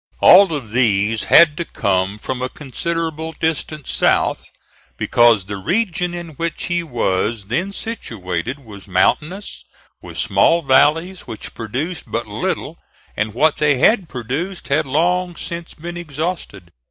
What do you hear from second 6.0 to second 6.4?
in